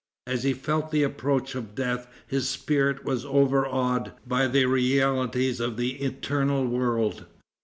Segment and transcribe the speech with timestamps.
[0.25, 5.77] As he felt the approach of death his spirit was overawed by the realities of
[5.77, 7.27] the eternal world.